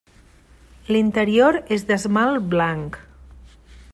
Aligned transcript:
L'interior 0.95 1.59
és 1.77 1.85
d'esmalt 1.91 2.49
blanc. 2.55 3.01